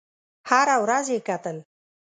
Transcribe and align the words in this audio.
هره 0.49 0.75
ورځ 0.83 1.05
یې 1.13 1.19
کتل. 1.27 1.57